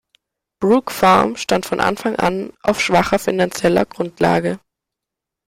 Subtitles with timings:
[0.59, 4.59] Brook Farm stand von Anfang an auf schwacher finanzieller Grundlage.